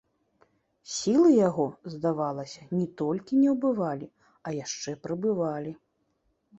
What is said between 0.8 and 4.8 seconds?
Сілы яго, здавалася, не толькі не ўбывалі, а